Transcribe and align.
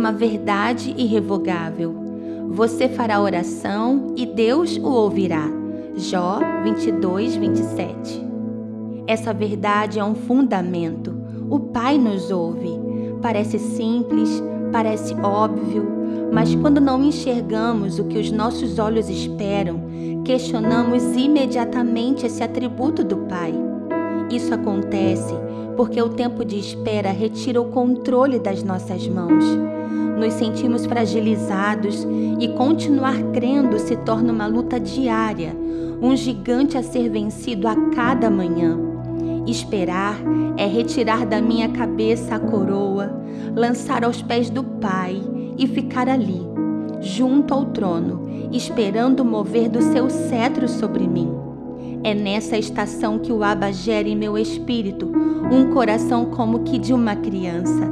como 0.00 0.08
a 0.08 0.12
verdade 0.12 0.94
irrevogável. 0.96 1.94
Você 2.48 2.88
fará 2.88 3.20
oração 3.20 4.14
e 4.16 4.24
Deus 4.24 4.78
o 4.78 4.86
ouvirá. 4.86 5.46
Jó 5.94 6.40
22, 6.64 7.36
27. 7.36 8.26
Essa 9.06 9.34
verdade 9.34 9.98
é 9.98 10.04
um 10.04 10.14
fundamento. 10.14 11.14
O 11.50 11.60
Pai 11.60 11.98
nos 11.98 12.30
ouve. 12.30 12.70
Parece 13.20 13.58
simples, 13.58 14.42
parece 14.72 15.12
óbvio, 15.22 15.86
mas 16.32 16.54
quando 16.54 16.80
não 16.80 17.04
enxergamos 17.04 17.98
o 17.98 18.04
que 18.04 18.18
os 18.18 18.32
nossos 18.32 18.78
olhos 18.78 19.10
esperam, 19.10 19.82
questionamos 20.24 21.02
imediatamente 21.14 22.24
esse 22.24 22.42
atributo 22.42 23.04
do 23.04 23.18
Pai. 23.18 23.52
Isso 24.30 24.54
acontece 24.54 25.34
porque 25.76 26.00
o 26.00 26.10
tempo 26.10 26.44
de 26.44 26.58
espera 26.58 27.10
retira 27.10 27.60
o 27.60 27.70
controle 27.70 28.38
das 28.38 28.62
nossas 28.62 29.08
mãos. 29.08 29.44
Nos 30.18 30.34
sentimos 30.34 30.84
fragilizados 30.84 32.06
e 32.38 32.48
continuar 32.48 33.16
crendo 33.32 33.78
se 33.78 33.96
torna 33.96 34.32
uma 34.32 34.46
luta 34.46 34.78
diária, 34.78 35.56
um 36.02 36.14
gigante 36.14 36.76
a 36.76 36.82
ser 36.82 37.08
vencido 37.08 37.66
a 37.66 37.74
cada 37.94 38.28
manhã. 38.28 38.78
Esperar 39.46 40.20
é 40.58 40.66
retirar 40.66 41.24
da 41.24 41.40
minha 41.40 41.70
cabeça 41.70 42.34
a 42.34 42.38
coroa, 42.38 43.10
lançar 43.56 44.04
aos 44.04 44.20
pés 44.20 44.50
do 44.50 44.62
Pai 44.62 45.18
e 45.56 45.66
ficar 45.66 46.08
ali, 46.08 46.42
junto 47.00 47.54
ao 47.54 47.64
trono, 47.66 48.48
esperando 48.52 49.24
mover 49.24 49.70
do 49.70 49.80
seu 49.80 50.10
cetro 50.10 50.68
sobre 50.68 51.08
mim. 51.08 51.39
É 52.02 52.14
nessa 52.14 52.56
estação 52.56 53.18
que 53.18 53.32
o 53.32 53.44
Abba 53.44 53.72
gera 53.72 54.08
em 54.08 54.16
meu 54.16 54.38
espírito 54.38 55.10
um 55.52 55.72
coração 55.72 56.26
como 56.26 56.60
que 56.60 56.78
de 56.78 56.94
uma 56.94 57.14
criança. 57.14 57.90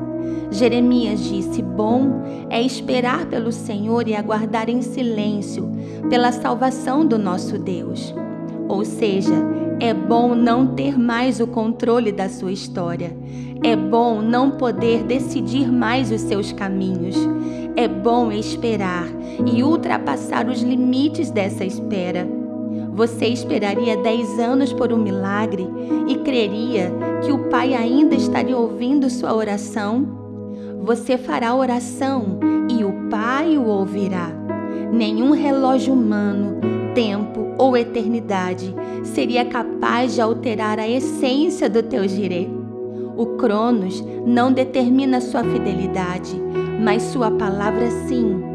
Jeremias 0.50 1.24
disse: 1.24 1.60
Bom 1.60 2.22
é 2.48 2.60
esperar 2.62 3.26
pelo 3.26 3.52
Senhor 3.52 4.08
e 4.08 4.14
aguardar 4.14 4.70
em 4.70 4.80
silêncio 4.80 5.70
pela 6.08 6.32
salvação 6.32 7.04
do 7.04 7.18
nosso 7.18 7.58
Deus. 7.58 8.14
Ou 8.68 8.84
seja, 8.84 9.34
é 9.80 9.92
bom 9.92 10.34
não 10.34 10.68
ter 10.74 10.98
mais 10.98 11.40
o 11.40 11.46
controle 11.46 12.10
da 12.10 12.28
sua 12.28 12.52
história. 12.52 13.16
É 13.62 13.76
bom 13.76 14.22
não 14.22 14.52
poder 14.52 15.02
decidir 15.04 15.70
mais 15.70 16.10
os 16.10 16.20
seus 16.22 16.52
caminhos. 16.52 17.16
É 17.76 17.86
bom 17.86 18.32
esperar 18.32 19.06
e 19.46 19.62
ultrapassar 19.62 20.48
os 20.48 20.62
limites 20.62 21.30
dessa 21.30 21.64
espera. 21.64 22.37
Você 22.98 23.26
esperaria 23.26 23.96
10 23.96 24.40
anos 24.40 24.72
por 24.72 24.92
um 24.92 24.96
milagre 24.96 25.64
e 26.08 26.16
creria 26.16 26.90
que 27.22 27.30
o 27.30 27.48
Pai 27.48 27.72
ainda 27.72 28.16
estaria 28.16 28.56
ouvindo 28.56 29.08
sua 29.08 29.32
oração? 29.32 30.04
Você 30.82 31.16
fará 31.16 31.54
oração 31.54 32.40
e 32.68 32.82
o 32.82 33.08
Pai 33.08 33.56
o 33.56 33.66
ouvirá. 33.66 34.32
Nenhum 34.92 35.30
relógio 35.30 35.94
humano, 35.94 36.60
tempo 36.92 37.54
ou 37.56 37.76
eternidade 37.76 38.74
seria 39.04 39.44
capaz 39.44 40.16
de 40.16 40.20
alterar 40.20 40.80
a 40.80 40.88
essência 40.88 41.70
do 41.70 41.84
teu 41.84 42.08
girê. 42.08 42.48
O 43.16 43.36
Cronos 43.36 44.04
não 44.26 44.52
determina 44.52 45.20
sua 45.20 45.44
fidelidade, 45.44 46.34
mas 46.82 47.04
sua 47.04 47.30
palavra 47.30 47.88
sim. 48.08 48.47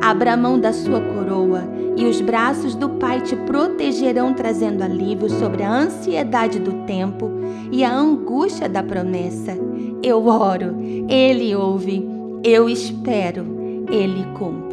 Abra 0.00 0.36
mão 0.36 0.60
da 0.60 0.72
sua 0.72 1.00
coroa 1.00 1.64
e 1.96 2.04
os 2.04 2.20
braços 2.20 2.74
do 2.74 2.88
Pai 2.90 3.20
te 3.20 3.34
protegerão, 3.34 4.32
trazendo 4.32 4.82
alívio 4.82 5.28
sobre 5.28 5.62
a 5.64 5.72
ansiedade 5.72 6.60
do 6.60 6.84
tempo 6.84 7.30
e 7.72 7.82
a 7.82 7.92
angústia 7.92 8.68
da 8.68 8.82
promessa. 8.82 9.58
Eu 10.02 10.26
oro, 10.26 10.76
Ele 11.08 11.54
ouve, 11.54 12.08
eu 12.44 12.68
espero, 12.68 13.44
Ele 13.90 14.24
cumpre. 14.38 14.67